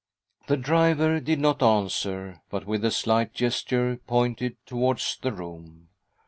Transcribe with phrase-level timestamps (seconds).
[0.47, 5.89] )The driver did not answer, but with a slight gesture pointed towards the' room.